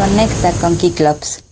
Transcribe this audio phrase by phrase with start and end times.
[0.00, 1.49] Conecta con Kiklops.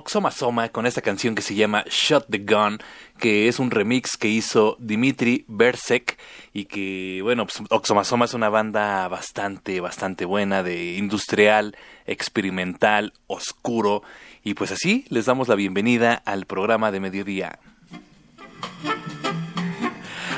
[0.00, 2.78] Oxomasoma con esta canción que se llama Shot the Gun,
[3.18, 6.18] que es un remix que hizo Dimitri Bersek
[6.54, 11.76] y que, bueno, pues Oxomasoma es una banda bastante, bastante buena de industrial,
[12.06, 14.02] experimental, oscuro.
[14.42, 17.58] Y pues así les damos la bienvenida al programa de mediodía.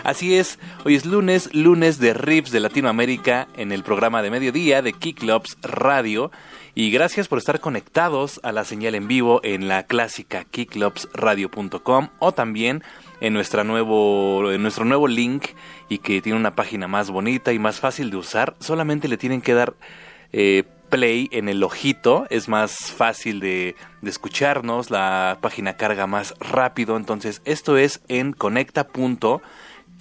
[0.02, 4.82] Así es, hoy es lunes, lunes de Rips de Latinoamérica en el programa de mediodía
[4.82, 6.32] de Kicklops Radio.
[6.74, 12.32] Y gracias por estar conectados a la señal en vivo en la clásica kicklopsradio.com o
[12.32, 12.82] también
[13.20, 15.48] en, nuestra nuevo, en nuestro nuevo link
[15.88, 18.56] y que tiene una página más bonita y más fácil de usar.
[18.58, 19.74] Solamente le tienen que dar
[20.32, 26.34] eh, play en el ojito, es más fácil de, de, escucharnos, la página carga más
[26.40, 26.96] rápido.
[26.96, 29.42] Entonces esto es en conecta.com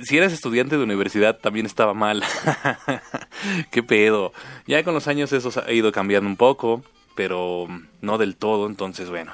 [0.00, 2.22] si eras estudiante de universidad también estaba mal.
[3.72, 4.32] Qué pedo.
[4.68, 6.84] Ya con los años eso ha ido cambiando un poco,
[7.16, 7.66] pero
[8.00, 9.32] no del todo, entonces bueno.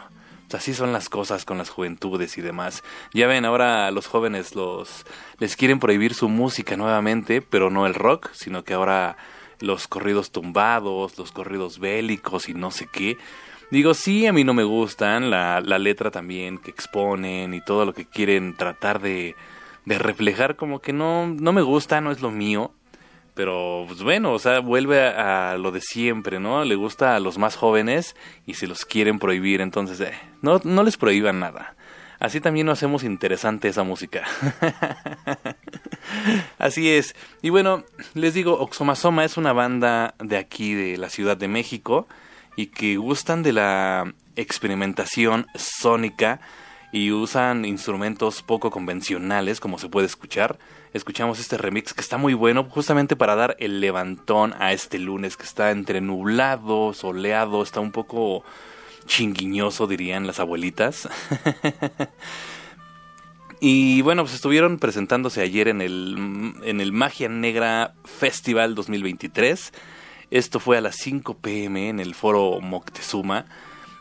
[0.53, 2.85] Así son las cosas con las juventudes y demás.
[3.13, 5.05] Ya ven, ahora los jóvenes los
[5.39, 9.17] les quieren prohibir su música nuevamente, pero no el rock, sino que ahora
[9.61, 13.17] los corridos tumbados, los corridos bélicos y no sé qué.
[13.71, 17.85] Digo, sí, a mí no me gustan, la, la letra también que exponen y todo
[17.85, 19.35] lo que quieren tratar de,
[19.85, 22.73] de reflejar, como que no, no me gusta, no es lo mío.
[23.35, 26.65] Pero, pues bueno, o sea, vuelve a, lo de siempre, ¿no?
[26.65, 28.15] Le gusta a los más jóvenes
[28.47, 31.75] y se los quieren prohibir, entonces, eh, no, no les prohíban nada.
[32.21, 34.23] Así también no hacemos interesante esa música.
[36.59, 37.17] Así es.
[37.43, 42.07] Y bueno, les digo, Oxomasoma es una banda de aquí, de la Ciudad de México,
[42.57, 46.41] y que gustan de la experimentación sónica
[46.95, 50.61] y usan instrumentos poco convencionales, como se puede escuchar.
[50.93, 55.37] Escuchamos este remix que está muy bueno, justamente para dar el levantón a este lunes
[55.37, 58.45] que está entre nublado, soleado, está un poco
[59.07, 61.09] chinguiñoso, dirían las abuelitas.
[63.61, 69.73] Y bueno, pues estuvieron presentándose ayer en el, en el Magia Negra Festival 2023.
[70.31, 73.47] Esto fue a las 5 pm en el foro Moctezuma.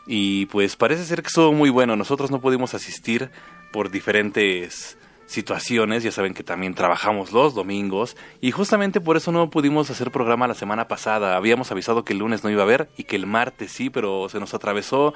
[0.06, 1.96] Y pues parece ser que estuvo muy bueno.
[1.96, 3.30] Nosotros no pudimos asistir
[3.72, 9.48] por diferentes situaciones, ya saben que también trabajamos los domingos y justamente por eso no
[9.50, 11.36] pudimos hacer programa la semana pasada.
[11.36, 14.28] Habíamos avisado que el lunes no iba a haber y que el martes sí, pero
[14.28, 15.14] se nos atravesó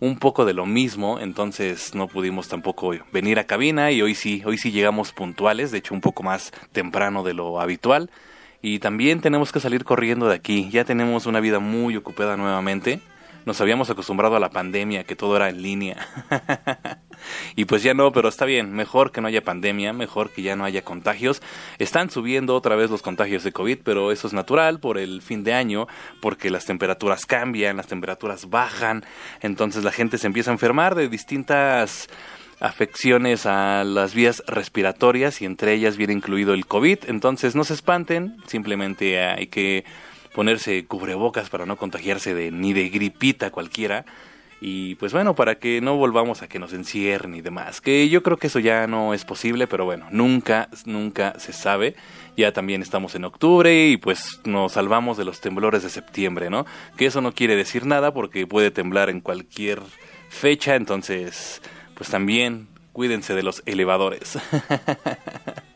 [0.00, 4.42] un poco de lo mismo, entonces no pudimos tampoco venir a cabina y hoy sí,
[4.46, 8.10] hoy sí llegamos puntuales, de hecho un poco más temprano de lo habitual.
[8.62, 13.00] Y también tenemos que salir corriendo de aquí, ya tenemos una vida muy ocupada nuevamente.
[13.48, 16.06] Nos habíamos acostumbrado a la pandemia, que todo era en línea.
[17.56, 20.54] y pues ya no, pero está bien, mejor que no haya pandemia, mejor que ya
[20.54, 21.40] no haya contagios.
[21.78, 25.44] Están subiendo otra vez los contagios de COVID, pero eso es natural por el fin
[25.44, 25.86] de año,
[26.20, 29.06] porque las temperaturas cambian, las temperaturas bajan,
[29.40, 32.10] entonces la gente se empieza a enfermar de distintas
[32.60, 37.72] afecciones a las vías respiratorias y entre ellas viene incluido el COVID, entonces no se
[37.72, 39.86] espanten, simplemente hay que
[40.34, 44.04] ponerse cubrebocas para no contagiarse de ni de gripita cualquiera
[44.60, 48.24] y pues bueno, para que no volvamos a que nos encierren y demás, que yo
[48.24, 51.94] creo que eso ya no es posible, pero bueno, nunca, nunca se sabe.
[52.36, 56.66] Ya también estamos en octubre y pues nos salvamos de los temblores de septiembre, ¿no?
[56.96, 59.80] Que eso no quiere decir nada porque puede temblar en cualquier
[60.28, 61.62] fecha, entonces
[61.94, 64.38] pues también cuídense de los elevadores.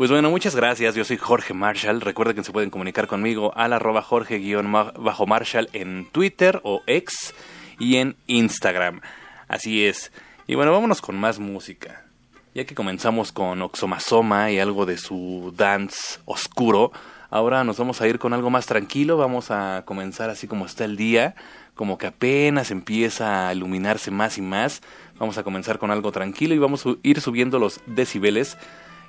[0.00, 0.94] Pues bueno, muchas gracias.
[0.94, 2.00] Yo soy Jorge Marshall.
[2.00, 7.34] Recuerden que se pueden comunicar conmigo al arroba Jorge-Marshall en Twitter o X
[7.78, 9.02] y en Instagram.
[9.46, 10.10] Así es.
[10.46, 12.06] Y bueno, vámonos con más música.
[12.54, 16.92] Ya que comenzamos con Oxomasoma y algo de su dance oscuro,
[17.28, 19.18] ahora nos vamos a ir con algo más tranquilo.
[19.18, 21.34] Vamos a comenzar así como está el día,
[21.74, 24.80] como que apenas empieza a iluminarse más y más.
[25.18, 28.56] Vamos a comenzar con algo tranquilo y vamos a ir subiendo los decibeles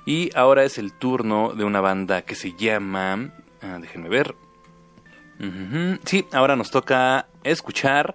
[0.04, 3.32] y ahora es el turno de una banda que se llama...
[3.62, 4.34] Ah, déjenme ver.
[6.04, 8.14] Sí, ahora nos toca escuchar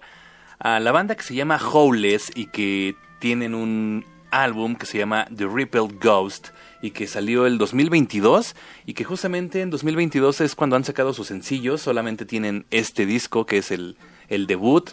[0.59, 5.27] a la banda que se llama Howless y que tienen un álbum que se llama
[5.35, 6.49] The Rippled Ghost
[6.81, 11.27] y que salió el 2022 y que justamente en 2022 es cuando han sacado sus
[11.27, 13.97] sencillos, solamente tienen este disco que es el,
[14.29, 14.91] el debut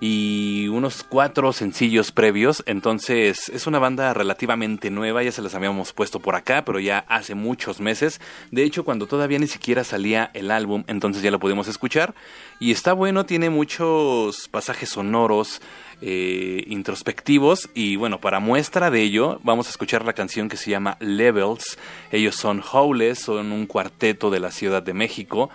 [0.00, 2.62] y unos cuatro sencillos previos.
[2.66, 7.04] Entonces es una banda relativamente nueva, ya se las habíamos puesto por acá, pero ya
[7.08, 8.20] hace muchos meses.
[8.50, 12.14] De hecho, cuando todavía ni siquiera salía el álbum, entonces ya lo pudimos escuchar.
[12.58, 15.60] Y está bueno, tiene muchos pasajes sonoros.
[16.02, 20.70] Eh, introspectivos y bueno para muestra de ello vamos a escuchar la canción que se
[20.70, 21.78] llama Levels
[22.12, 25.48] ellos son Howless son un cuarteto de la Ciudad de México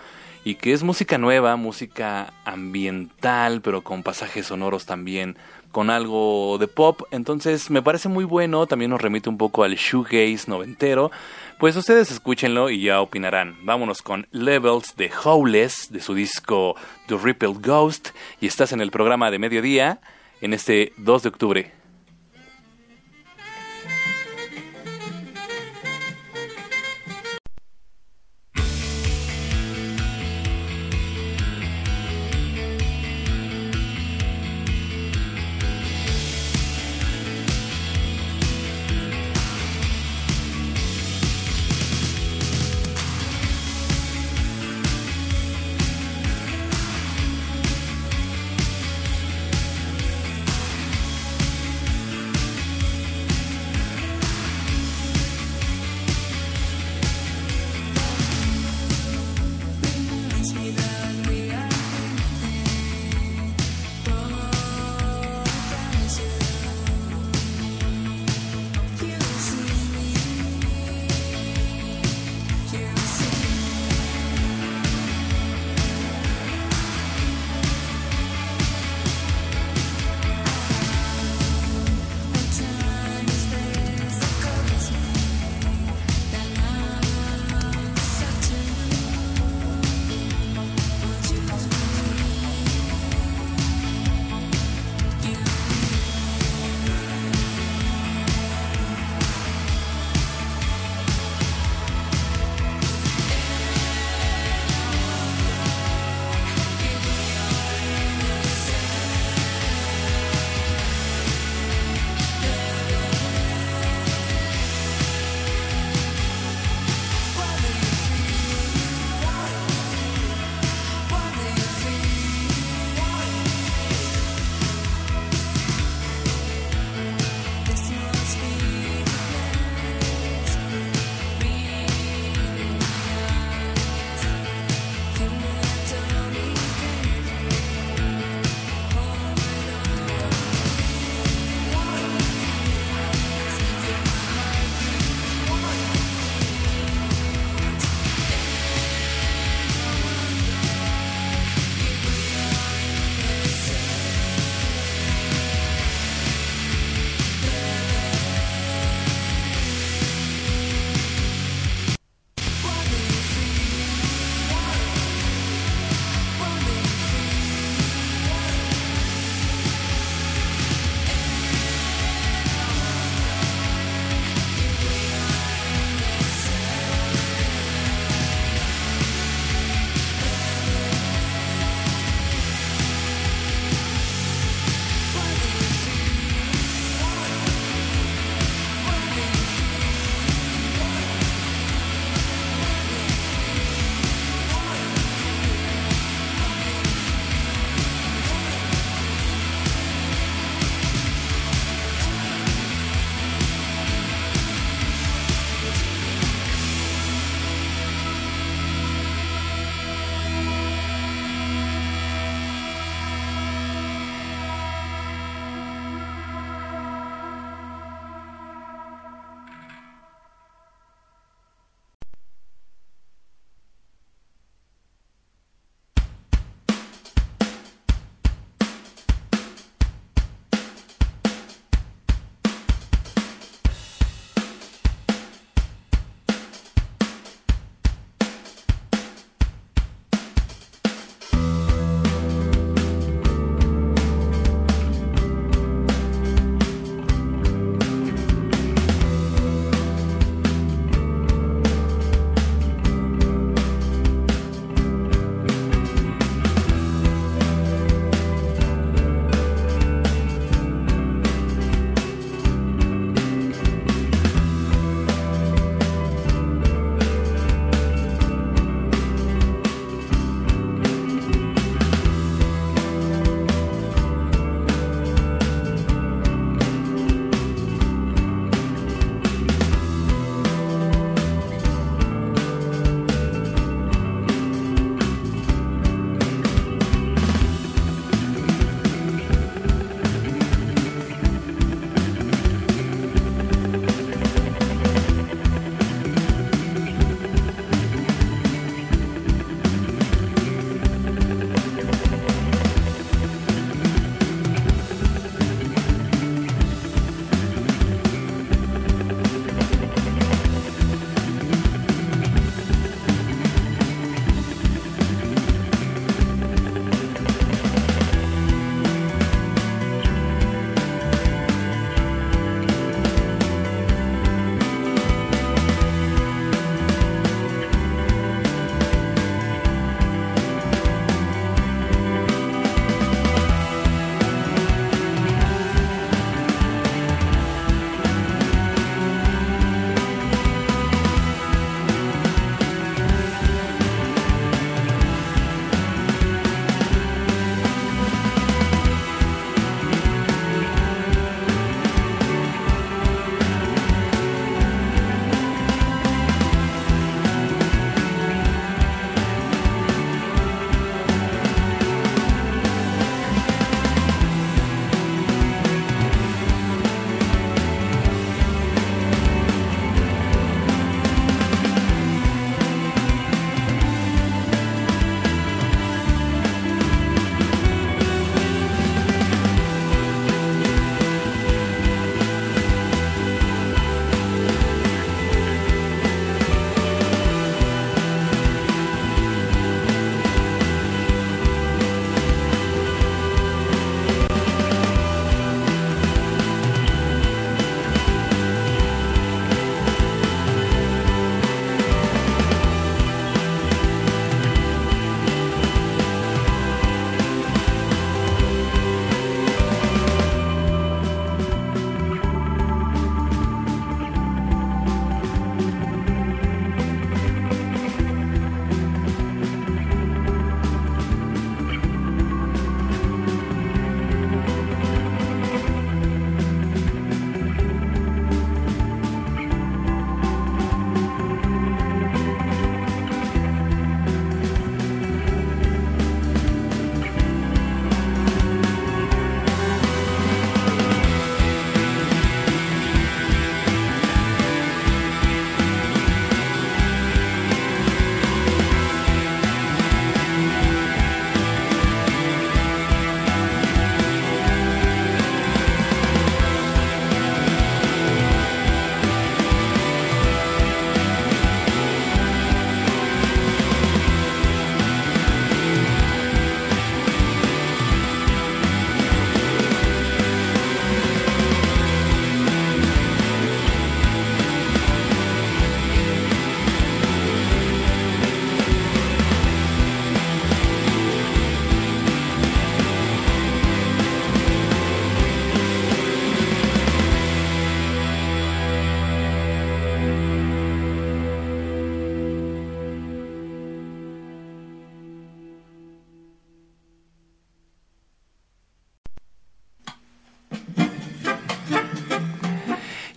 [0.44, 5.36] y que es música nueva, música ambiental, pero con pasajes sonoros también,
[5.70, 7.02] con algo de pop.
[7.10, 11.10] Entonces me parece muy bueno, también nos remite un poco al shoegaze noventero.
[11.58, 13.56] Pues ustedes escúchenlo y ya opinarán.
[13.62, 16.74] Vámonos con Levels de Howless, de su disco
[17.06, 18.08] The Rippled Ghost,
[18.40, 20.00] y estás en el programa de mediodía
[20.40, 21.81] en este 2 de octubre.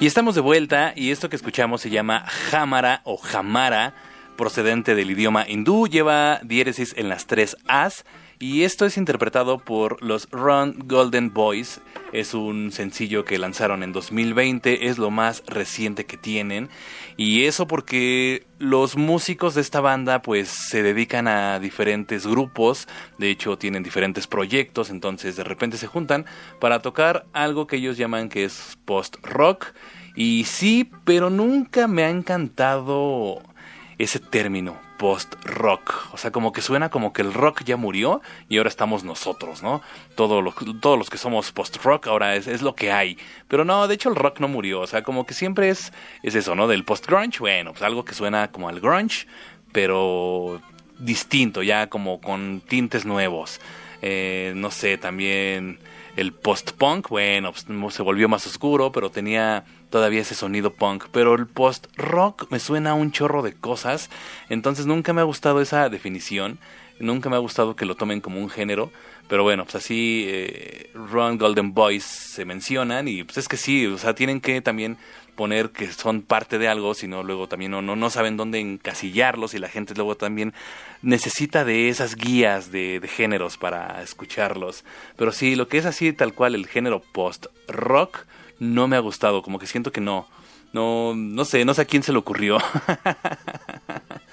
[0.06, 3.96] Y estamos de vuelta y esto que escuchamos se llama Jamara o Jamara,
[4.36, 8.06] procedente del idioma hindú, lleva diéresis en las tres As
[8.38, 11.80] y esto es interpretado por los Run Golden Boys.
[12.12, 16.70] Es un sencillo que lanzaron en 2020, es lo más reciente que tienen.
[17.16, 23.30] Y eso porque los músicos de esta banda pues se dedican a diferentes grupos, de
[23.30, 26.26] hecho tienen diferentes proyectos, entonces de repente se juntan
[26.60, 29.68] para tocar algo que ellos llaman que es post-rock.
[30.18, 33.42] Y sí, pero nunca me ha encantado
[33.98, 36.10] ese término post-rock.
[36.14, 39.64] O sea, como que suena como que el rock ya murió y ahora estamos nosotros,
[39.64, 39.82] ¿no?
[40.16, 43.18] Todos los, todos los que somos post-rock ahora es, es, lo que hay.
[43.48, 44.82] Pero no, de hecho el rock no murió.
[44.82, 45.92] O sea, como que siempre es,
[46.24, 46.68] es eso, ¿no?
[46.68, 49.28] Del post-grunge, bueno, pues algo que suena como al grunge,
[49.72, 50.62] pero
[51.00, 53.60] distinto, ya como con tintes nuevos.
[54.02, 55.80] Eh, no sé, también
[56.16, 61.06] el post-punk, bueno, pues, se volvió más oscuro, pero tenía todavía ese sonido punk.
[61.12, 64.10] Pero el post-rock me suena a un chorro de cosas,
[64.50, 66.60] entonces nunca me ha gustado esa definición,
[67.00, 68.92] nunca me ha gustado que lo tomen como un género.
[69.28, 73.88] Pero bueno, pues así eh, Ron Golden Boys se mencionan y pues es que sí,
[73.88, 74.98] o sea, tienen que también
[75.36, 79.54] poner que son parte de algo, sino luego también no, no, no saben dónde encasillarlos
[79.54, 80.54] y la gente luego también
[81.02, 84.86] necesita de esas guías de, de géneros para escucharlos.
[85.18, 88.26] Pero sí, lo que es así tal cual el género post-rock
[88.60, 90.28] no me ha gustado, como que siento que no,
[90.72, 92.58] no, no sé, no sé a quién se le ocurrió.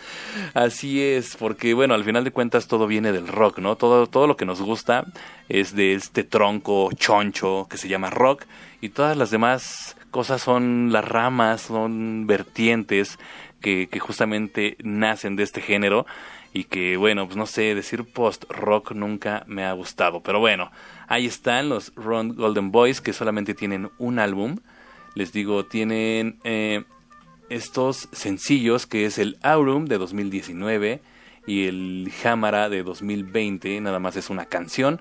[0.55, 3.77] Así es, porque bueno, al final de cuentas todo viene del rock, ¿no?
[3.77, 5.05] Todo, todo lo que nos gusta
[5.49, 8.45] es de este tronco choncho que se llama rock
[8.81, 13.19] y todas las demás cosas son las ramas, son vertientes
[13.63, 16.07] que, justamente nacen de este género
[16.53, 20.71] y que bueno, pues no sé, decir post-rock nunca me ha gustado, pero bueno,
[21.09, 24.59] ahí están los Ron Golden Boys que solamente tienen un álbum,
[25.15, 26.85] les digo, tienen eh,
[27.53, 31.03] estos sencillos que es el Aurum de 2019
[31.47, 35.01] y el Hamara de 2020, nada más es una canción.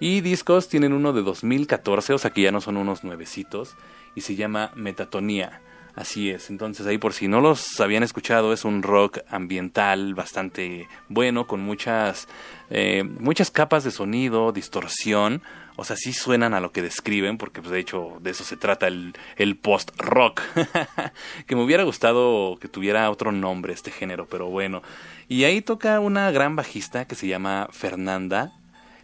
[0.00, 3.76] Y discos tienen uno de 2014, o sea que ya no son unos nuevecitos,
[4.14, 5.60] y se llama Metatonía.
[5.94, 10.88] Así es, entonces ahí por si no los habían escuchado, es un rock ambiental bastante
[11.08, 12.28] bueno, con muchas,
[12.70, 15.42] eh, muchas capas de sonido, distorsión,
[15.76, 18.56] o sea, sí suenan a lo que describen, porque pues, de hecho de eso se
[18.56, 20.42] trata el, el post-rock,
[21.46, 24.82] que me hubiera gustado que tuviera otro nombre este género, pero bueno.
[25.28, 28.52] Y ahí toca una gran bajista que se llama Fernanda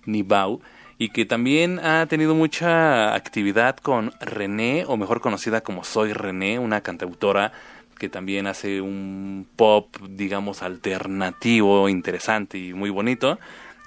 [0.04, 0.60] Nibau,
[0.98, 6.58] y que también ha tenido mucha actividad con René, o mejor conocida como Soy René,
[6.58, 7.52] una cantautora
[7.98, 13.38] que también hace un pop, digamos, alternativo, interesante y muy bonito.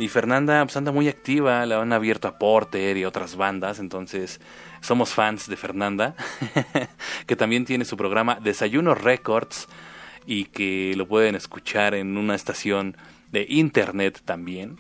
[0.02, 4.42] Y Fernanda pues, anda muy activa, la han abierto a Porter y otras bandas, entonces
[4.82, 6.16] somos fans de Fernanda,
[7.28, 9.68] que también tiene su programa Desayuno Records
[10.26, 12.98] y que lo pueden escuchar en una estación
[13.32, 14.80] de internet también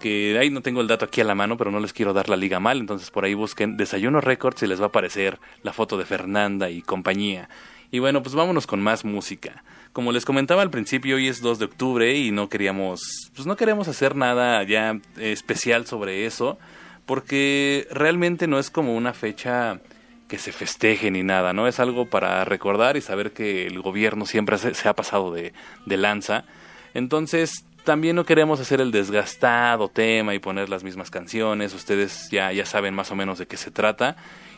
[0.00, 2.28] que ahí no tengo el dato aquí a la mano, pero no les quiero dar
[2.28, 5.72] la liga mal, entonces por ahí busquen Desayuno Records y les va a aparecer la
[5.72, 7.48] foto de Fernanda y compañía.
[7.92, 9.62] Y bueno, pues vámonos con más música.
[9.96, 13.56] Como les comentaba al principio, hoy es 2 de octubre y no queríamos, pues no
[13.56, 16.58] queremos hacer nada ya especial sobre eso,
[17.06, 19.80] porque realmente no es como una fecha
[20.28, 21.66] que se festeje ni nada, ¿no?
[21.66, 25.54] Es algo para recordar y saber que el gobierno siempre se, se ha pasado de,
[25.86, 26.44] de lanza.
[26.92, 31.72] Entonces, también no queremos hacer el desgastado tema y poner las mismas canciones.
[31.72, 34.16] Ustedes ya, ya saben más o menos de qué se trata.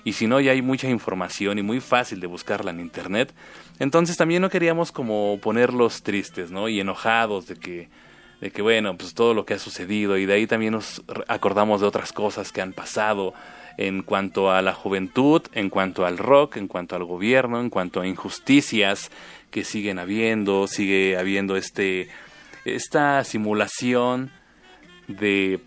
[0.09, 3.31] Y si no, ya hay mucha información y muy fácil de buscarla en internet.
[3.79, 6.71] Entonces también no queríamos como ponerlos tristes, ¿no?
[6.71, 7.90] Y enojados de que,
[8.40, 10.16] de que bueno, pues todo lo que ha sucedido.
[10.16, 13.35] Y de ahí también nos acordamos de otras cosas que han pasado
[13.77, 18.01] en cuanto a la juventud, en cuanto al rock, en cuanto al gobierno, en cuanto
[18.01, 19.11] a injusticias
[19.51, 22.09] que siguen habiendo, sigue habiendo este
[22.64, 24.31] esta simulación
[25.07, 25.61] de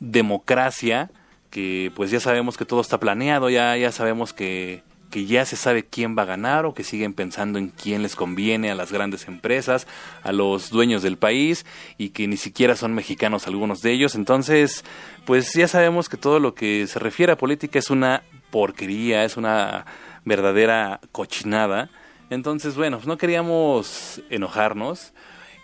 [0.00, 1.10] democracia
[1.50, 5.56] que pues ya sabemos que todo está planeado, ya, ya sabemos que, que ya se
[5.56, 8.92] sabe quién va a ganar o que siguen pensando en quién les conviene a las
[8.92, 9.86] grandes empresas,
[10.22, 11.64] a los dueños del país
[11.96, 14.14] y que ni siquiera son mexicanos algunos de ellos.
[14.14, 14.84] Entonces,
[15.24, 19.36] pues ya sabemos que todo lo que se refiere a política es una porquería, es
[19.36, 19.86] una
[20.24, 21.90] verdadera cochinada.
[22.30, 25.14] Entonces, bueno, no queríamos enojarnos,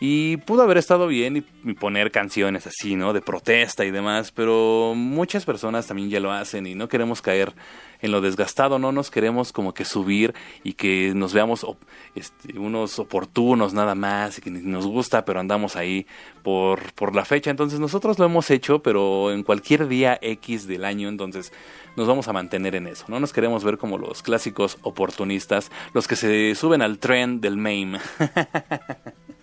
[0.06, 3.14] Y pudo haber estado bien y, poner canciones así, ¿no?
[3.14, 7.54] De protesta y demás, pero muchas personas también ya lo hacen y no queremos caer
[8.02, 11.66] en lo desgastado, no nos queremos como que subir y que nos veamos
[12.14, 16.06] este, unos oportunos nada más y que nos gusta, pero andamos ahí
[16.42, 17.50] por, por la fecha.
[17.50, 21.50] Entonces nosotros lo hemos hecho, pero en cualquier día X del año, entonces
[21.96, 23.06] nos vamos a mantener en eso.
[23.08, 27.56] No nos queremos ver como los clásicos oportunistas, los que se suben al tren del
[27.56, 28.00] meme.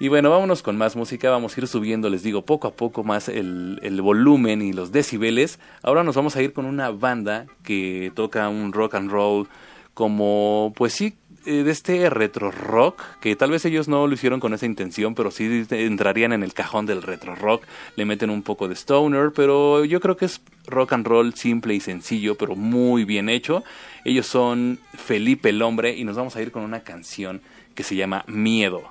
[0.00, 3.02] Y bueno, vámonos con más música, vamos a ir subiendo, les digo, poco a poco
[3.02, 5.58] más el, volumen y los decibeles.
[5.82, 9.48] Ahora nos vamos a ir con una banda que toca un rock and roll
[9.94, 11.14] como, pues sí,
[11.46, 15.16] eh, de este retro rock, que tal vez ellos no lo hicieron con esa intención,
[15.16, 17.64] pero sí entrarían en el cajón del retro rock,
[17.96, 21.74] le meten un poco de stoner, pero yo creo que es rock and roll simple
[21.74, 23.64] y sencillo, pero muy bien hecho.
[24.04, 27.40] Ellos son Felipe el Hombre y nos vamos a ir con una canción
[27.74, 28.82] que se llama Miedo.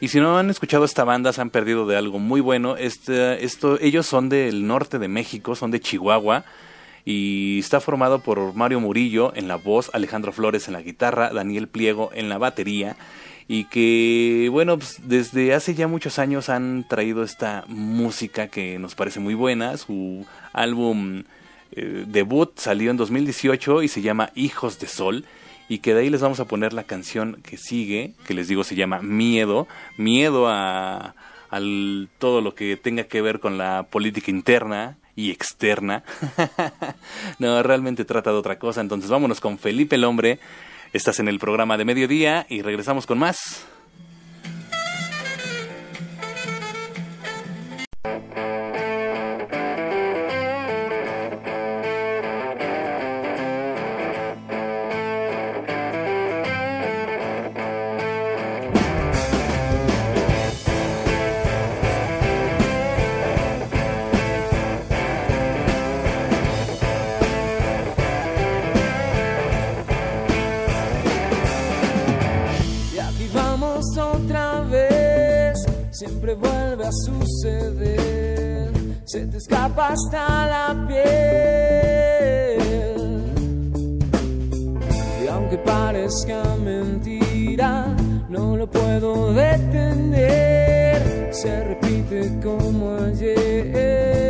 [0.00, 2.78] Y si no han escuchado esta banda, se han perdido de algo muy bueno.
[2.78, 6.44] Este, esto, ellos son del norte de México, son de Chihuahua.
[7.04, 11.68] Y está formado por Mario Murillo en la voz, Alejandro Flores en la guitarra, Daniel
[11.68, 12.96] Pliego en la batería.
[13.46, 18.94] Y que, bueno, pues, desde hace ya muchos años han traído esta música que nos
[18.94, 19.76] parece muy buena.
[19.76, 21.24] Su álbum
[21.72, 25.26] eh, debut salió en 2018 y se llama Hijos de Sol
[25.70, 28.64] y que de ahí les vamos a poner la canción que sigue, que les digo
[28.64, 31.14] se llama Miedo, miedo a
[32.18, 36.02] todo lo que tenga que ver con la política interna y externa.
[37.38, 40.40] no, realmente trata de otra cosa, entonces vámonos con Felipe el Hombre.
[40.92, 43.64] Estás en el programa de mediodía y regresamos con más.
[79.20, 82.58] Se te escapa hasta la piel.
[85.22, 87.94] Y aunque parezca mentira,
[88.30, 91.02] no lo puedo detener,
[91.34, 94.29] se repite como ayer.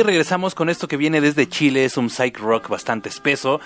[0.00, 3.60] Y regresamos con esto que viene desde Chile, es un psych rock bastante espeso.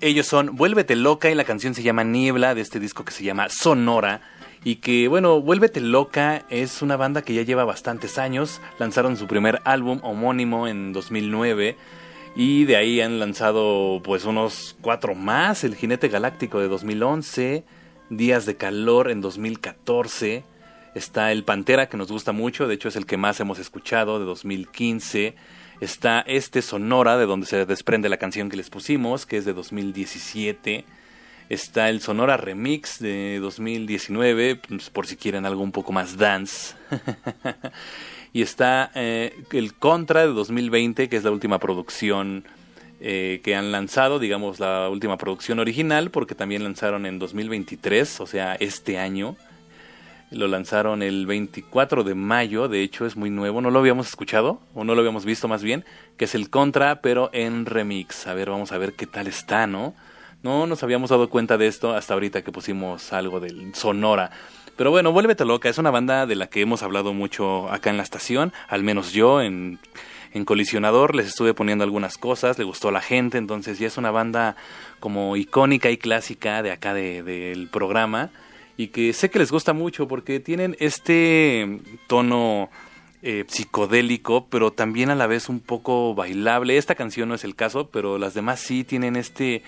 [0.00, 3.22] Ellos son Vuélvete Loca y la canción se llama Niebla de este disco que se
[3.22, 4.20] llama Sonora.
[4.64, 8.60] Y que bueno, Vuélvete Loca es una banda que ya lleva bastantes años.
[8.80, 11.76] Lanzaron su primer álbum homónimo en 2009
[12.34, 15.62] y de ahí han lanzado pues unos cuatro más.
[15.62, 17.64] El Jinete Galáctico de 2011,
[18.10, 20.42] Días de Calor en 2014.
[20.94, 24.18] Está el Pantera que nos gusta mucho, de hecho es el que más hemos escuchado
[24.18, 25.34] de 2015
[25.80, 29.52] Está este Sonora, de donde se desprende la canción que les pusimos, que es de
[29.52, 30.84] 2017.
[31.48, 36.74] Está el Sonora Remix de 2019, pues, por si quieren algo un poco más dance.
[38.32, 42.44] y está eh, el Contra de 2020, que es la última producción
[43.00, 48.26] eh, que han lanzado, digamos la última producción original, porque también lanzaron en 2023, o
[48.26, 49.36] sea, este año.
[50.34, 54.60] Lo lanzaron el 24 de mayo, de hecho es muy nuevo, no lo habíamos escuchado,
[54.74, 55.84] o no lo habíamos visto más bien,
[56.16, 58.26] que es el Contra, pero en remix.
[58.26, 59.94] A ver, vamos a ver qué tal está, ¿no?
[60.42, 64.32] No nos habíamos dado cuenta de esto hasta ahorita que pusimos algo del Sonora.
[64.76, 67.96] Pero bueno, Vuélvete Loca es una banda de la que hemos hablado mucho acá en
[67.96, 69.78] la estación, al menos yo en,
[70.32, 73.98] en Colisionador les estuve poniendo algunas cosas, le gustó a la gente, entonces ya es
[73.98, 74.56] una banda
[74.98, 78.30] como icónica y clásica de acá del programa
[78.76, 82.70] y que sé que les gusta mucho porque tienen este tono
[83.22, 86.76] eh, psicodélico, pero también a la vez un poco bailable.
[86.76, 89.62] Esta canción no es el caso, pero las demás sí tienen este,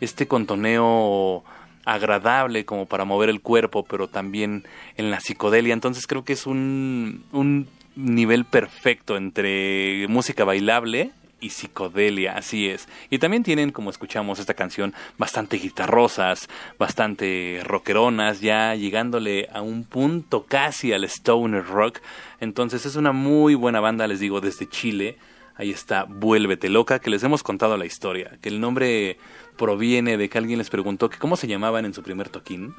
[0.00, 1.44] este contoneo
[1.84, 4.64] agradable como para mover el cuerpo, pero también
[4.96, 5.72] en la psicodelia.
[5.72, 12.88] Entonces creo que es un, un nivel perfecto entre música bailable y psicodelia, así es.
[13.10, 19.84] Y también tienen, como escuchamos esta canción, bastante guitarrosas, bastante rockeronas, ya llegándole a un
[19.84, 22.00] punto casi al stoner rock.
[22.40, 25.16] Entonces es una muy buena banda, les digo, desde Chile.
[25.56, 29.18] Ahí está Vuélvete Loca, que les hemos contado la historia, que el nombre
[29.56, 32.74] proviene de que alguien les preguntó que cómo se llamaban en su primer toquín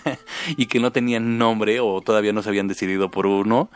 [0.58, 3.70] y que no tenían nombre o todavía no se habían decidido por uno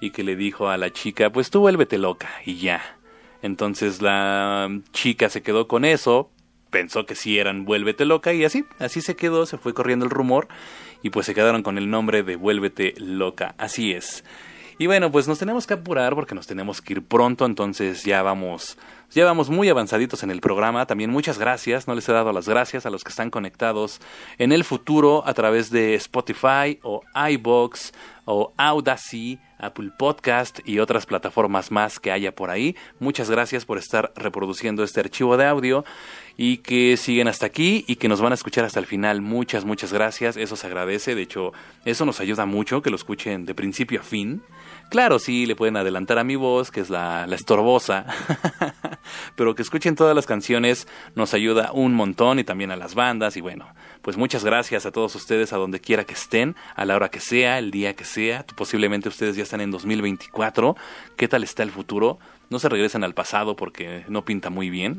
[0.00, 2.99] y que le dijo a la chica, pues tú vuélvete loca y ya
[3.42, 6.30] entonces la chica se quedó con eso,
[6.70, 10.10] pensó que sí eran Vuélvete Loca y así, así se quedó, se fue corriendo el
[10.10, 10.48] rumor
[11.02, 14.24] y pues se quedaron con el nombre de Vuélvete Loca, así es.
[14.78, 18.22] Y bueno, pues nos tenemos que apurar porque nos tenemos que ir pronto, entonces ya
[18.22, 18.78] vamos,
[19.12, 20.86] ya vamos muy avanzaditos en el programa.
[20.86, 24.00] También muchas gracias, no les he dado las gracias a los que están conectados
[24.38, 27.92] en el futuro a través de Spotify o iBox
[28.24, 32.76] o Audacy Apple Podcast y otras plataformas más que haya por ahí.
[32.98, 35.84] Muchas gracias por estar reproduciendo este archivo de audio
[36.36, 39.20] y que siguen hasta aquí y que nos van a escuchar hasta el final.
[39.20, 40.36] Muchas, muchas gracias.
[40.36, 41.14] Eso se agradece.
[41.14, 41.52] De hecho,
[41.84, 44.42] eso nos ayuda mucho que lo escuchen de principio a fin.
[44.90, 48.06] Claro, sí, le pueden adelantar a mi voz, que es la, la estorbosa,
[49.36, 53.36] pero que escuchen todas las canciones nos ayuda un montón y también a las bandas
[53.36, 53.72] y bueno,
[54.02, 57.20] pues muchas gracias a todos ustedes a donde quiera que estén, a la hora que
[57.20, 60.74] sea, el día que sea, posiblemente ustedes ya están en 2024,
[61.16, 62.18] ¿qué tal está el futuro?
[62.50, 64.98] No se regresen al pasado porque no pinta muy bien.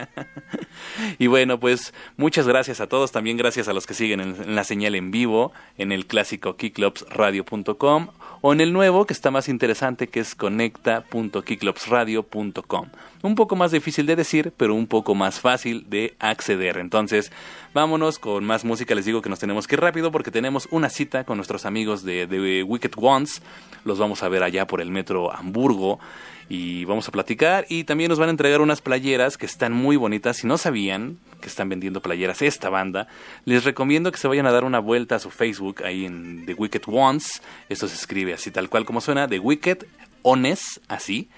[1.18, 4.64] y bueno, pues muchas gracias a todos, también gracias a los que siguen en, la
[4.64, 8.08] señal en vivo, en el clásico keyclubsradio.com
[8.42, 12.88] o en el nuevo que está más interesante que es conecta.keyclubsradio.com.
[13.22, 16.78] Un poco más difícil de decir, pero un poco más fácil de acceder.
[16.78, 17.30] Entonces,
[17.72, 18.96] vámonos con más música.
[18.96, 22.02] Les digo que nos tenemos que ir rápido porque tenemos una cita con nuestros amigos
[22.02, 23.40] de, de Wicked Ones.
[23.84, 26.00] Los vamos a ver allá por el metro Hamburgo
[26.48, 29.96] y vamos a platicar y también nos van a entregar unas playeras que están muy
[29.96, 30.38] bonitas.
[30.38, 33.08] Si no sabían que están vendiendo playeras esta banda,
[33.44, 36.54] les recomiendo que se vayan a dar una vuelta a su Facebook ahí en The
[36.54, 37.40] Wicked Ones.
[37.68, 39.86] Esto se escribe así tal cual como suena, The Wicked
[40.22, 41.28] Ones, así.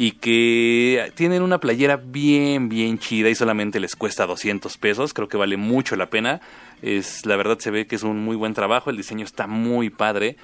[0.00, 5.12] Y que tienen una playera bien, bien chida y solamente les cuesta 200 pesos.
[5.12, 6.40] Creo que vale mucho la pena.
[6.82, 8.90] Es, la verdad se ve que es un muy buen trabajo.
[8.90, 10.36] El diseño está muy padre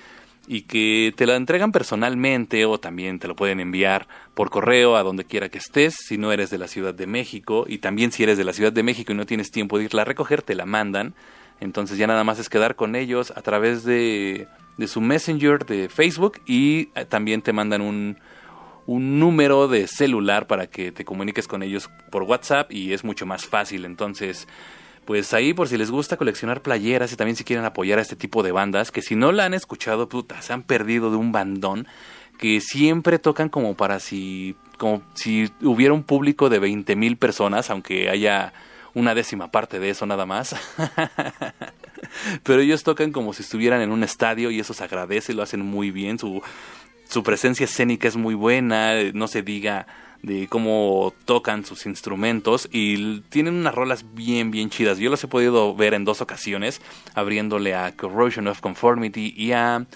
[0.48, 5.04] y que te la entregan personalmente o también te lo pueden enviar por correo a
[5.04, 8.24] donde quiera que estés si no eres de la Ciudad de México y también si
[8.24, 10.54] eres de la Ciudad de México y no tienes tiempo de irla a recoger te
[10.54, 11.14] la mandan
[11.60, 15.88] entonces ya nada más es quedar con ellos a través de, de su messenger de
[15.88, 18.18] Facebook y eh, también te mandan un,
[18.86, 23.26] un número de celular para que te comuniques con ellos por WhatsApp y es mucho
[23.26, 24.46] más fácil entonces
[25.04, 28.16] pues ahí por si les gusta coleccionar playeras y también si quieren apoyar a este
[28.16, 31.32] tipo de bandas, que si no la han escuchado, puta, se han perdido de un
[31.32, 31.86] bandón,
[32.38, 37.70] que siempre tocan como para si, como si hubiera un público de 20 mil personas,
[37.70, 38.52] aunque haya
[38.94, 40.56] una décima parte de eso nada más.
[42.42, 45.60] Pero ellos tocan como si estuvieran en un estadio y eso se agradece, lo hacen
[45.60, 46.42] muy bien, su
[47.14, 49.86] su presencia escénica es muy buena, no se diga
[50.22, 54.98] de cómo tocan sus instrumentos y tienen unas rolas bien bien chidas.
[54.98, 56.82] Yo los he podido ver en dos ocasiones,
[57.14, 59.86] abriéndole a Corrosion of Conformity y a,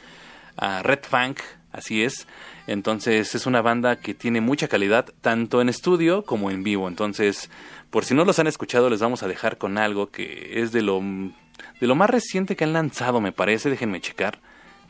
[0.85, 1.41] Red Funk,
[1.73, 2.29] así es.
[2.69, 6.87] Entonces es una banda que tiene mucha calidad tanto en estudio como en vivo.
[6.87, 7.51] Entonces,
[7.91, 10.83] por si no los han escuchado, les vamos a dejar con algo que es de
[10.83, 11.01] lo
[11.81, 14.39] de lo más reciente que han lanzado, me parece, déjenme checar,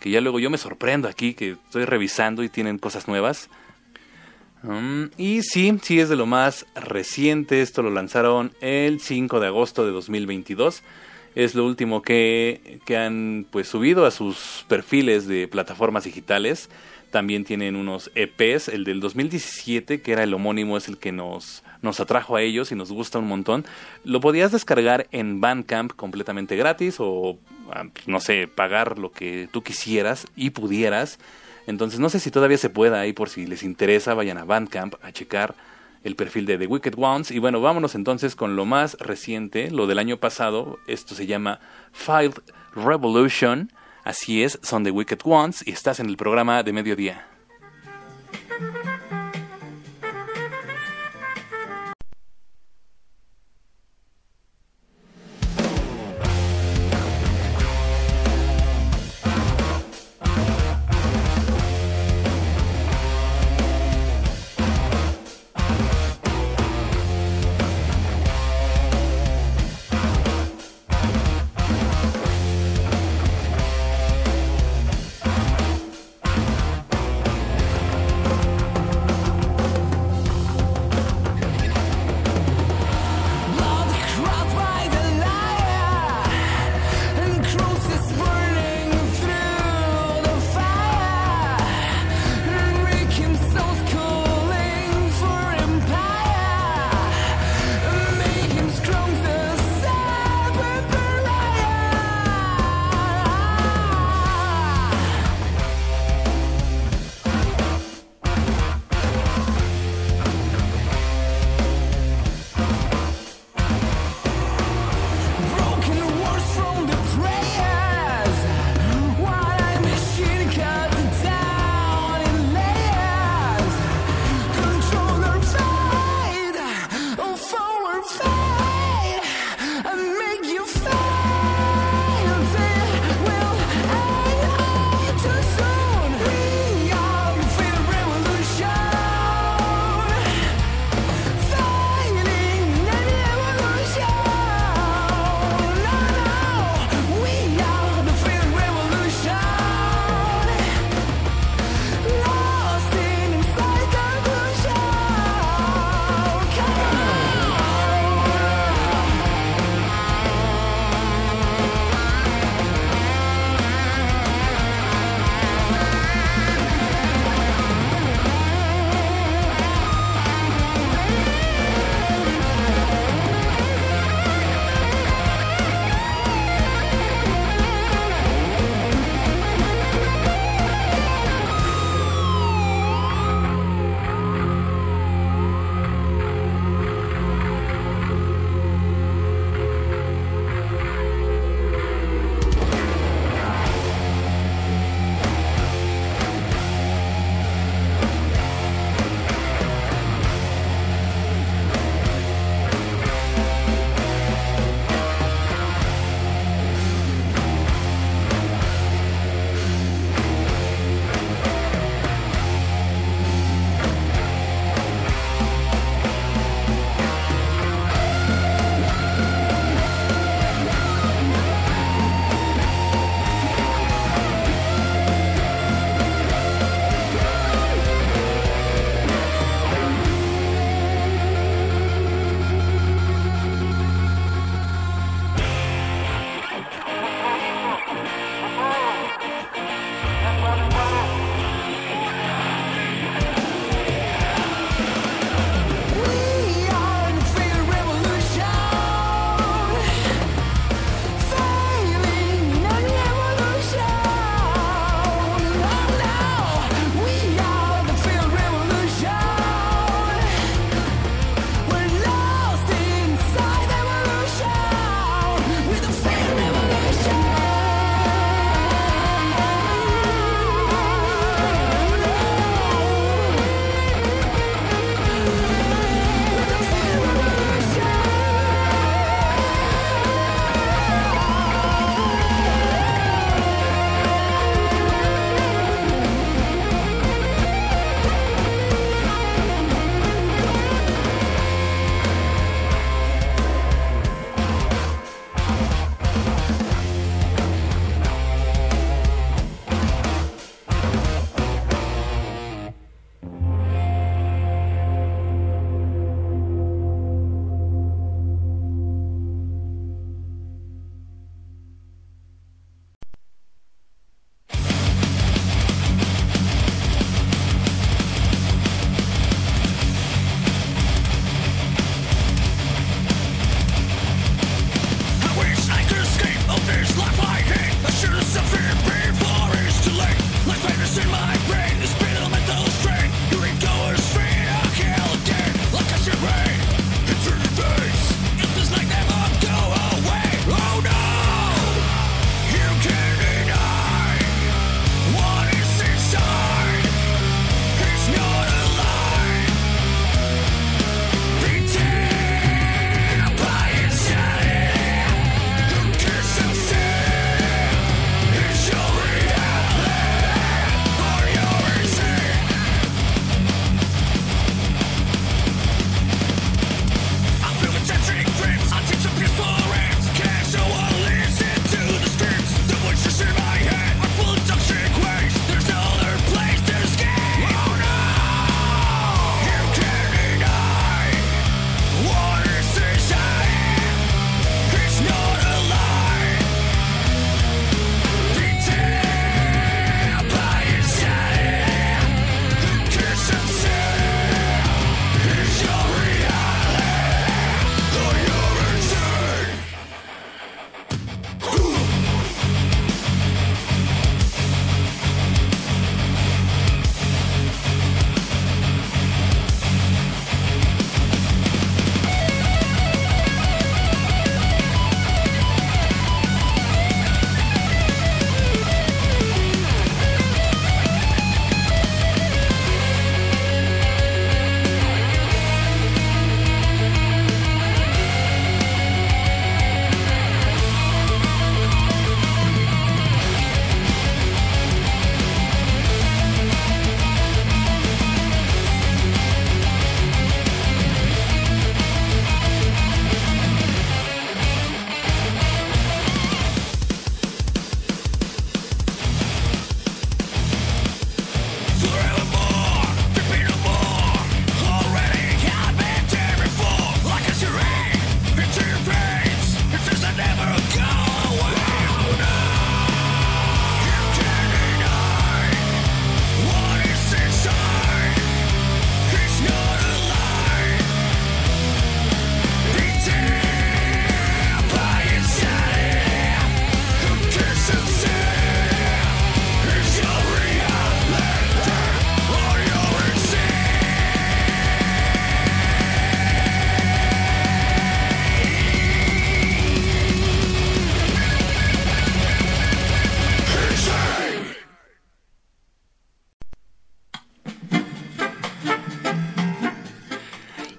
[0.01, 3.49] que ya luego yo me sorprendo aquí que estoy revisando y tienen cosas nuevas.
[4.63, 9.47] Mm, y sí, sí es de lo más reciente, esto lo lanzaron el 5 de
[9.47, 10.83] agosto de 2022.
[11.35, 16.69] Es lo último que, que han pues subido a sus perfiles de plataformas digitales.
[17.11, 21.63] También tienen unos EPs, el del 2017, que era el homónimo, es el que nos,
[21.83, 23.65] nos atrajo a ellos y nos gusta un montón.
[24.05, 27.39] Lo podías descargar en Bandcamp completamente gratis o,
[27.71, 31.19] ah, no sé, pagar lo que tú quisieras y pudieras.
[31.67, 34.95] Entonces no sé si todavía se pueda ahí por si les interesa, vayan a Bandcamp
[35.03, 35.55] a checar
[36.05, 37.31] el perfil de The Wicked Ones.
[37.31, 40.79] Y bueno, vámonos entonces con lo más reciente, lo del año pasado.
[40.87, 41.61] Esto se llama
[41.93, 42.33] Five
[42.75, 43.71] Revolution.
[44.05, 47.27] Así es, son The Wicked Ones y estás en el programa de mediodía.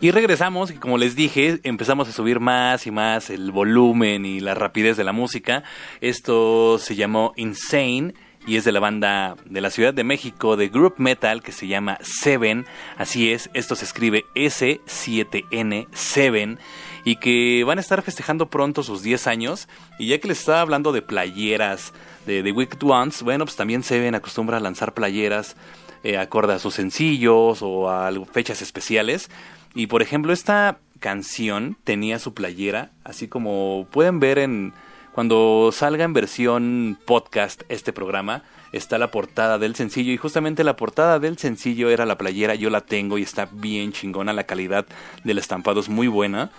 [0.09, 4.39] Y regresamos y como les dije, empezamos a subir más y más el volumen y
[4.39, 5.61] la rapidez de la música.
[6.01, 8.15] Esto se llamó Insane
[8.47, 11.67] y es de la banda de la Ciudad de México de group metal que se
[11.67, 12.65] llama Seven.
[12.97, 16.57] Así es, esto se escribe S7N Seven
[17.05, 19.67] y que van a estar festejando pronto sus 10 años.
[19.99, 21.93] Y ya que les estaba hablando de playeras
[22.25, 25.55] de The Wicked Ones, bueno, pues también Seven acostumbra a lanzar playeras
[26.01, 29.29] eh, acorde a sus sencillos o a fechas especiales.
[29.73, 34.73] Y por ejemplo, esta canción tenía su playera, así como pueden ver en
[35.13, 40.13] cuando salga en versión podcast este programa, está la portada del sencillo.
[40.13, 43.91] Y justamente la portada del sencillo era la playera, yo la tengo y está bien
[43.91, 44.85] chingona, la calidad
[45.23, 46.51] del estampado es muy buena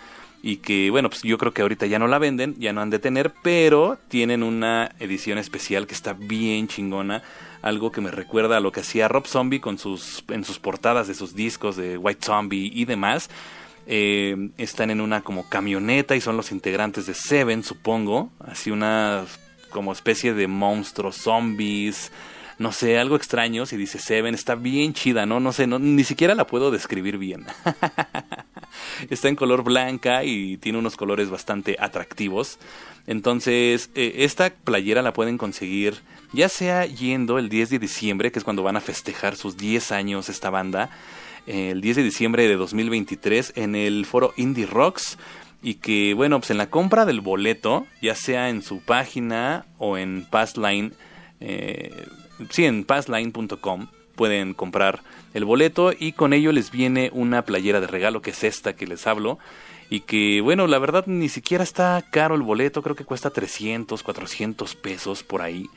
[0.42, 2.90] y que bueno, pues yo creo que ahorita ya no la venden, ya no han
[2.90, 7.22] de tener, pero tienen una edición especial que está bien chingona,
[7.62, 11.08] algo que me recuerda a lo que hacía Rob Zombie con sus en sus portadas
[11.08, 13.28] de sus discos de White Zombie y demás.
[13.86, 19.24] Eh, están en una como camioneta y son los integrantes de Seven, supongo, así una
[19.70, 22.12] como especie de monstruos zombies,
[22.58, 23.66] no sé, algo extraño.
[23.66, 25.40] Si dice Seven, está bien chida, ¿no?
[25.40, 27.46] No sé, no, ni siquiera la puedo describir bien.
[29.10, 32.58] está en color blanca y tiene unos colores bastante atractivos.
[33.06, 36.00] Entonces, eh, esta playera la pueden conseguir
[36.32, 39.90] ya sea yendo el 10 de diciembre, que es cuando van a festejar sus 10
[39.92, 40.90] años esta banda,
[41.46, 45.18] el 10 de diciembre de 2023 en el foro Indie Rocks
[45.62, 49.98] y que bueno pues en la compra del boleto ya sea en su página o
[49.98, 50.92] en Passline
[51.40, 52.06] eh,
[52.50, 55.02] sí en passline.com pueden comprar
[55.34, 58.86] el boleto y con ello les viene una playera de regalo que es esta que
[58.86, 59.38] les hablo
[59.88, 64.02] y que bueno la verdad ni siquiera está caro el boleto creo que cuesta 300
[64.02, 65.68] 400 pesos por ahí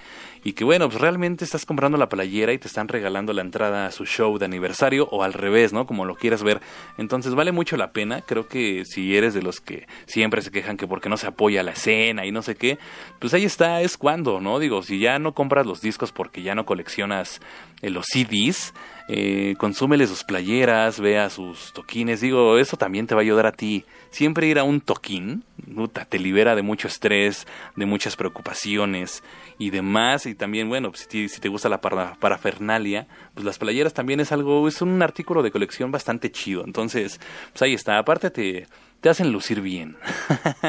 [0.43, 3.86] y que bueno, pues realmente estás comprando la playera y te están regalando la entrada
[3.86, 5.86] a su show de aniversario o al revés, ¿no?
[5.88, 6.60] Como lo quieras ver.
[6.97, 8.22] Entonces vale mucho la pena.
[8.22, 11.64] Creo que si eres de los que siempre se quejan que porque no se apoya
[11.64, 12.78] la escena y no sé qué,
[13.20, 14.60] pues ahí está, es cuando, ¿no?
[14.60, 17.39] Digo, si ya no compras los discos porque ya no coleccionas
[17.90, 18.74] los CDs,
[19.10, 22.22] eh, consúmele sus playeras, vea sus toquines.
[22.22, 23.86] Digo, eso también te va a ayudar a ti.
[24.12, 25.44] Siempre ir a un toquín,
[26.10, 29.24] te libera de mucho estrés, de muchas preocupaciones
[29.58, 30.26] y demás.
[30.26, 34.32] Y también, bueno, pues, si, si te gusta la parafernalia, pues las playeras también es
[34.32, 36.64] algo, es un artículo de colección bastante chido.
[36.66, 37.20] Entonces,
[37.52, 37.98] pues ahí está.
[37.98, 38.68] Aparte te,
[39.04, 39.97] te hacen lucir bien.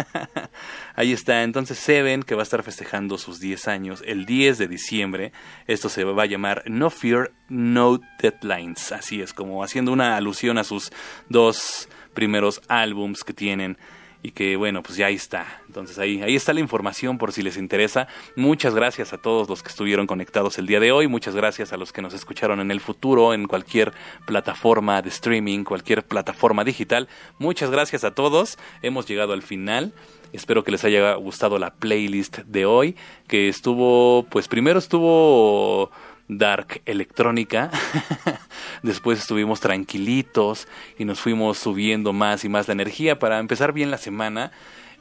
[0.97, 4.67] Ahí está, entonces Seven, que va a estar festejando sus 10 años el 10 de
[4.67, 5.33] diciembre.
[5.69, 8.91] Esto se va a llamar No Fear, No Deadlines.
[8.91, 10.91] Así es, como haciendo una alusión a sus
[11.29, 13.79] dos primeros álbums que tienen
[14.25, 15.61] y que bueno, pues ya ahí está.
[15.67, 18.09] Entonces ahí, ahí está la información por si les interesa.
[18.37, 21.77] Muchas gracias a todos los que estuvieron conectados el día de hoy, muchas gracias a
[21.77, 23.93] los que nos escucharon en el futuro, en cualquier
[24.25, 27.07] plataforma de streaming, cualquier plataforma digital.
[27.39, 28.57] Muchas gracias a todos.
[28.81, 29.93] Hemos llegado al final.
[30.33, 32.97] Espero que les haya gustado la playlist de hoy,
[33.29, 35.91] que estuvo, pues primero estuvo
[36.29, 37.71] dark electrónica.
[38.83, 40.69] Después estuvimos tranquilitos
[40.99, 44.53] y nos fuimos subiendo más y más la energía para empezar bien la semana.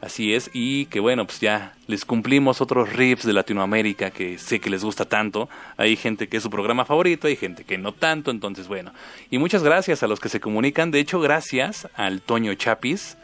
[0.04, 4.60] Así es, y que bueno, pues ya les cumplimos otros riffs de Latinoamérica que sé
[4.60, 5.48] que les gusta tanto.
[5.78, 8.92] Hay gente que es su programa favorito, hay gente que no tanto, entonces bueno.
[9.32, 10.92] Y muchas gracias a los que se comunican.
[10.92, 13.16] De hecho, gracias al Toño Chapis,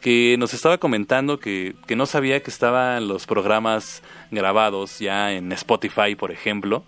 [0.00, 5.52] que nos estaba comentando que, que no sabía que estaban los programas grabados ya en
[5.52, 6.84] Spotify, por ejemplo.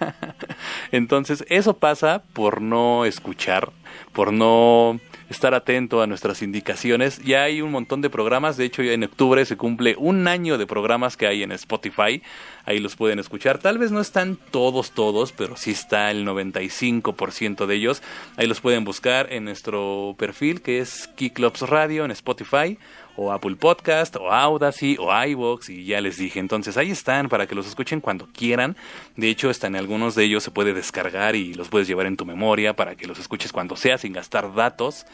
[0.92, 3.72] Entonces, eso pasa por no escuchar,
[4.12, 7.18] por no estar atento a nuestras indicaciones.
[7.22, 10.66] Ya hay un montón de programas, de hecho en octubre se cumple un año de
[10.66, 12.22] programas que hay en Spotify,
[12.64, 13.58] ahí los pueden escuchar.
[13.58, 18.02] Tal vez no están todos, todos, pero sí está el 95% de ellos.
[18.36, 22.78] Ahí los pueden buscar en nuestro perfil que es Kiklops Radio en Spotify
[23.16, 26.38] o Apple Podcast, o Audacy, o iVoox, y ya les dije.
[26.38, 28.76] Entonces ahí están para que los escuchen cuando quieran.
[29.16, 32.26] De hecho, están algunos de ellos se puede descargar y los puedes llevar en tu
[32.26, 35.06] memoria para que los escuches cuando sea, sin gastar datos.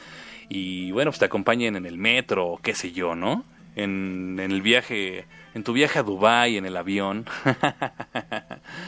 [0.49, 3.45] Y bueno, pues te acompañen en el metro, o qué sé yo, ¿no?
[3.77, 5.25] En, en el viaje,
[5.55, 7.27] en tu viaje a Dubai en el avión.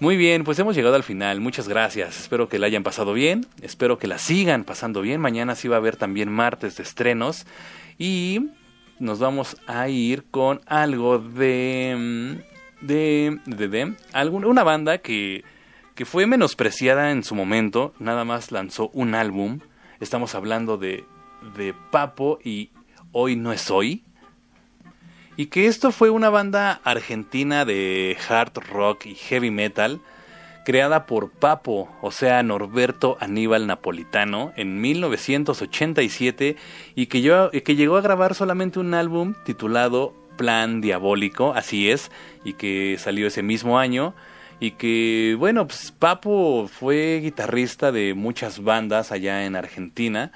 [0.00, 1.40] Muy bien, pues hemos llegado al final.
[1.40, 2.20] Muchas gracias.
[2.20, 3.46] Espero que la hayan pasado bien.
[3.62, 5.20] Espero que la sigan pasando bien.
[5.20, 7.46] Mañana sí va a haber también martes de estrenos.
[7.98, 8.50] Y
[8.98, 11.94] nos vamos a ir con algo de.
[11.98, 13.40] Mm, de.
[13.46, 13.68] de.
[13.68, 15.44] de una banda que.
[15.94, 17.92] que fue menospreciada en su momento.
[17.98, 19.60] Nada más lanzó un álbum.
[20.00, 21.04] Estamos hablando de.
[21.56, 22.70] de Papo y
[23.12, 24.04] Hoy no es hoy.
[25.36, 30.00] Y que esto fue una banda argentina de hard rock y heavy metal
[30.68, 36.56] creada por Papo, o sea, Norberto Aníbal Napolitano, en 1987
[36.94, 42.10] y que, que llegó a grabar solamente un álbum titulado Plan Diabólico, así es,
[42.44, 44.14] y que salió ese mismo año.
[44.60, 50.32] Y que, bueno, pues Papo fue guitarrista de muchas bandas allá en Argentina,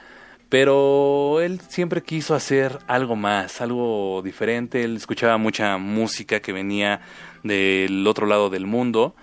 [0.48, 4.82] pero él siempre quiso hacer algo más, algo diferente.
[4.82, 7.02] Él escuchaba mucha música que venía
[7.42, 9.14] del otro lado del mundo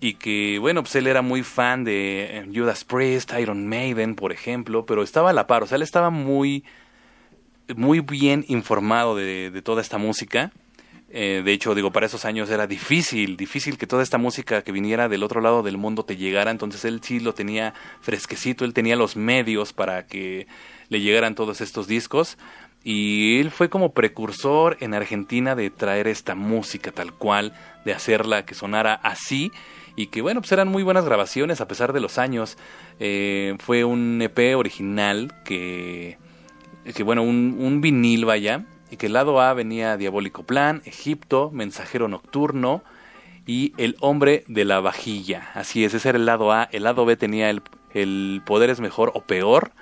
[0.00, 4.32] y que, bueno, pues él era muy fan de eh, Judas Priest, Iron Maiden, por
[4.32, 6.64] ejemplo, pero estaba a la par, o sea, él estaba muy,
[7.74, 10.52] muy bien informado de, de toda esta música.
[11.10, 14.72] Eh, de hecho, digo, para esos años era difícil, difícil que toda esta música que
[14.72, 17.72] viniera del otro lado del mundo te llegara, entonces él sí lo tenía
[18.02, 20.46] fresquecito, él tenía los medios para que
[20.90, 22.36] le llegaran todos estos discos
[22.84, 27.54] y él fue como precursor en Argentina de traer esta música tal cual,
[27.86, 29.50] de hacerla que sonara así
[29.98, 32.56] y que bueno, pues eran muy buenas grabaciones a pesar de los años.
[33.00, 36.18] Eh, fue un EP original que,
[36.94, 41.50] que bueno, un, un vinil vaya, y que el lado A venía Diabólico Plan, Egipto,
[41.52, 42.84] Mensajero Nocturno
[43.44, 45.50] y El Hombre de la Vajilla.
[45.54, 46.68] Así es, ese era el lado A.
[46.70, 47.60] El lado B tenía el,
[47.92, 49.72] el Poder es Mejor o Peor,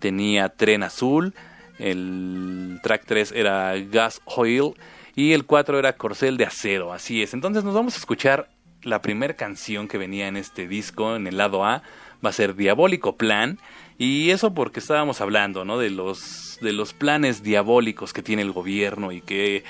[0.00, 1.34] tenía Tren Azul,
[1.78, 4.72] el track 3 era Gas Oil
[5.14, 6.94] y el 4 era Corcel de Acero.
[6.94, 8.55] Así es, entonces nos vamos a escuchar
[8.86, 11.82] la primera canción que venía en este disco, en el lado A,
[12.24, 13.58] va a ser Diabólico Plan.
[13.98, 15.78] Y eso porque estábamos hablando, ¿no?
[15.78, 19.64] De los, de los planes diabólicos que tiene el gobierno y que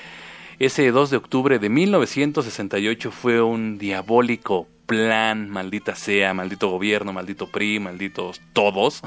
[0.59, 7.47] ese 2 de octubre de 1968 fue un diabólico plan, maldita sea, maldito gobierno, maldito
[7.47, 9.01] PRI, malditos todos.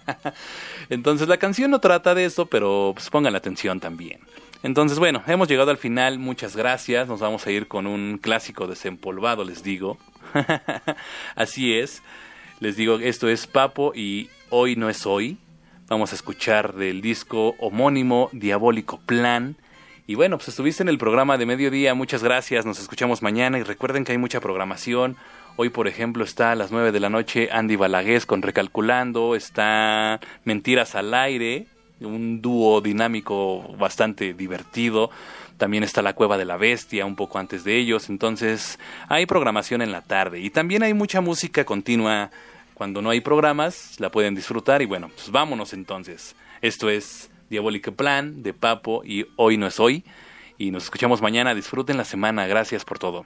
[0.90, 4.20] Entonces la canción no trata de eso, pero pues pongan la atención también.
[4.64, 7.06] Entonces, bueno, hemos llegado al final, muchas gracias.
[7.06, 9.98] Nos vamos a ir con un clásico desempolvado, les digo.
[11.36, 12.02] Así es.
[12.60, 15.36] Les digo, esto es Papo y hoy no es hoy.
[15.86, 19.56] Vamos a escuchar del disco homónimo Diabólico Plan.
[20.06, 23.64] Y bueno, pues estuviste en el programa de mediodía, muchas gracias, nos escuchamos mañana y
[23.64, 25.16] recuerden que hay mucha programación.
[25.56, 30.20] Hoy, por ejemplo, está a las 9 de la noche Andy Balagués con Recalculando, está
[30.44, 31.66] Mentiras al Aire,
[32.04, 35.10] un dúo dinámico bastante divertido.
[35.56, 38.08] También está la Cueva de la Bestia un poco antes de ellos.
[38.08, 38.78] Entonces
[39.08, 40.40] hay programación en la tarde.
[40.40, 42.30] Y también hay mucha música continua.
[42.74, 44.82] Cuando no hay programas, la pueden disfrutar.
[44.82, 46.34] Y bueno, pues vámonos entonces.
[46.60, 50.04] Esto es Diabólico Plan de Papo y Hoy no es hoy.
[50.58, 51.54] Y nos escuchamos mañana.
[51.54, 52.46] Disfruten la semana.
[52.46, 53.24] Gracias por todo.